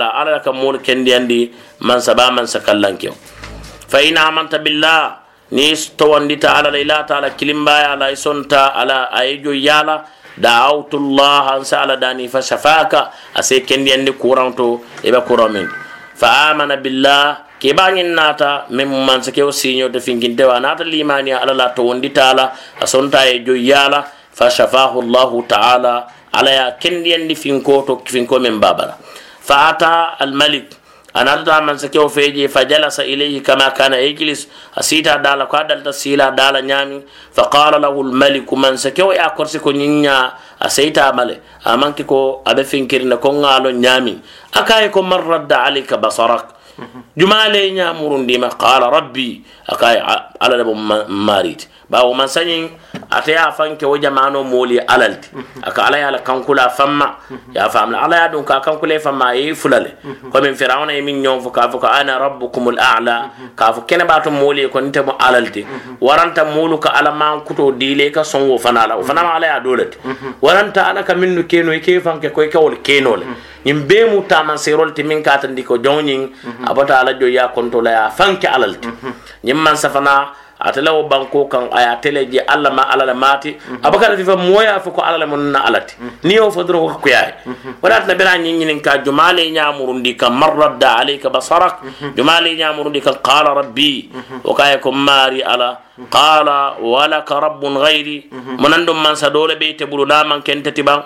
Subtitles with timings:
[0.00, 1.52] taala ala ka moolu kendiyandi
[2.00, 2.64] saba man mansa
[2.96, 3.12] kyo
[3.88, 5.20] fa in amanta billah
[5.52, 10.08] ni towandita ala la ala kilimba kilimbaya ala sonta ala ayjo yala
[10.40, 15.68] da'awtu allah an sala dani fa shafaka ase kendiyandi kuranto ebe kuramin.
[16.16, 21.52] Fa amana billah ke bañin nata min mansa kewo de fingin finkintewa wanata limaniya ala
[21.52, 25.94] la to wandi a sonta asonta ayjo yala fa shafahu allah ta'ala
[26.32, 28.94] ala ya kendiyandi finko to finko min babala
[29.50, 30.70] fa ata almalik
[31.10, 34.46] anata man sakewo feje fa jalasa ilayhi kama kana yajlis
[34.78, 37.02] asita dala ko adalta sila dala nyami
[37.34, 42.62] fa qala lahu almalik man sakewo ya korsi ko nyinya asayta male amanki ko abe
[42.62, 43.74] finkirna ko ngalo
[47.16, 49.98] jumale nyamurundima qala rabbi akay
[50.40, 51.68] ala labo marit.
[51.90, 52.70] Bawo man sañin
[53.10, 55.28] ate ya fanke wo jamano mooli alalti.
[55.62, 57.16] Aka ala yala kankula famma.
[57.52, 59.96] Ya famla ala ya dun ka kankule famma yi fulale.
[60.30, 63.30] Ko min firawna yi min ñon fo ka fo ko ana rabbukumul a'la.
[63.56, 65.66] Ka fo kene ba to mooli ko nte mo alalti.
[66.00, 68.94] Waranta moolu ka ala man kuto dile ka songo fanala.
[68.96, 69.98] O fanama ala ya dolati
[70.40, 73.26] waranta ala ka minnu keno ke fanke ko ke wol kenole
[73.64, 76.30] ñin be mu taman serol ti min ka tan diko jonyin
[76.66, 78.88] abata ala jo ya kontola ya fanke alalti
[79.44, 83.56] ñin man safana atela wo banko kan aya tele je alla ma ala la mati
[83.82, 87.08] abakala fifa moya fo ko ala la mun na alati ni yo fo dro ko
[87.08, 87.32] yaay
[87.82, 91.80] wala na bela nyi nyi ka jumale nyamurundi kan marradda alayka basarak
[92.16, 94.10] jumale nyamurundi kan qala rabbi
[94.44, 95.80] o kay ko mari ala
[96.10, 96.48] قال
[96.80, 98.18] ولك رب غيري
[98.62, 101.00] من عندهم من سدول بيت بلو نامن كنت تبان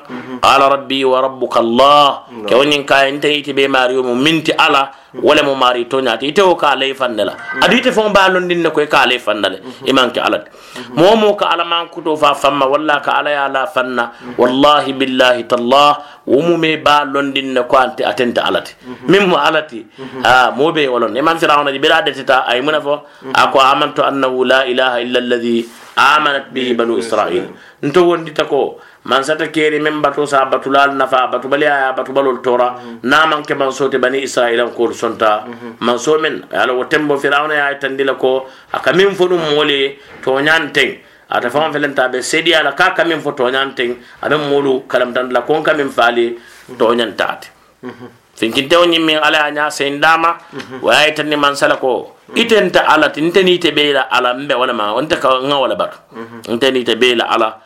[0.47, 2.09] قال ربي وربك الله
[2.49, 4.83] كون ينكا انت يتي بي ماريو منتي على
[5.27, 9.19] ولا مو ماري توني اتي تو كالي فنلا ادي تي فون بالون دين نكو كالي
[9.27, 9.59] فنلا
[9.91, 10.45] أمان كي على
[10.99, 13.99] مو مو كالا مان كتو فما ولا كالا يا لا فن
[14.39, 15.91] والله بالله تالله
[16.27, 18.61] ومو مي بالون دين نكو انت اتنت على
[19.11, 19.61] ميم على
[20.27, 22.95] آه مو بي ولون أمان فرعون دي بلا دتا اي منفو
[23.43, 25.57] اكو امنت انه لا اله illa alladhi
[26.09, 27.47] amanat bihi banu israil
[27.89, 28.63] nto wondita ko
[29.11, 32.69] man sata keri men batu sa batulal nafa batu bali aya batu balol tora
[33.13, 35.33] na man ke man sote bani israila ko sonta
[35.87, 38.33] man so men ala wotembo firawna ya tandila ko
[38.79, 39.81] aka min fodum mole
[40.25, 40.91] to nyanten
[41.31, 45.31] ata fam felenta be sedi ala ka kamin fo to nyanten abe molu kalam tan
[45.37, 46.27] la kon kamin fali
[46.79, 47.49] to nyantate
[48.39, 50.31] finkinte o ñimmin ala a ña sen dama
[50.83, 54.55] waya tanni man sala ko itenta ala ti nte ni te be la ala mbe
[54.55, 55.99] wala ma nte ka nga wala batu.
[56.49, 57.61] Nte ni te be la ala